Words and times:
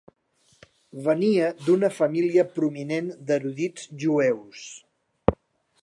Venia 1.07 1.49
d'una 1.67 1.91
família 1.97 2.47
prominent 2.57 3.13
d'erudits 3.29 3.87
jueus. 4.07 4.65